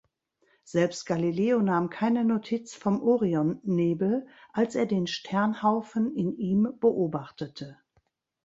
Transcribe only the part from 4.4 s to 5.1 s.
als er den